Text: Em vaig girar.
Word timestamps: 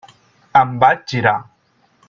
Em 0.61 0.71
vaig 0.85 1.05
girar. 1.13 1.37